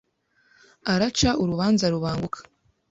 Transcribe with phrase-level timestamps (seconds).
[0.93, 2.39] Araca urubanza rubanguka